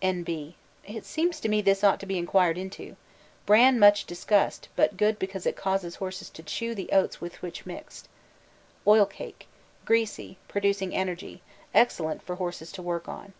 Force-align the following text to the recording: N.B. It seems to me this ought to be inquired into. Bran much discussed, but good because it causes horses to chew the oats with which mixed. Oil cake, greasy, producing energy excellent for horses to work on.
N.B. 0.00 0.56
It 0.86 1.04
seems 1.04 1.38
to 1.40 1.50
me 1.50 1.60
this 1.60 1.84
ought 1.84 2.00
to 2.00 2.06
be 2.06 2.16
inquired 2.16 2.56
into. 2.56 2.96
Bran 3.44 3.78
much 3.78 4.06
discussed, 4.06 4.68
but 4.74 4.96
good 4.96 5.18
because 5.18 5.44
it 5.44 5.54
causes 5.54 5.96
horses 5.96 6.30
to 6.30 6.42
chew 6.42 6.74
the 6.74 6.88
oats 6.92 7.20
with 7.20 7.42
which 7.42 7.66
mixed. 7.66 8.08
Oil 8.86 9.04
cake, 9.04 9.48
greasy, 9.84 10.38
producing 10.48 10.94
energy 10.94 11.42
excellent 11.74 12.22
for 12.22 12.36
horses 12.36 12.72
to 12.72 12.80
work 12.80 13.06
on. 13.06 13.34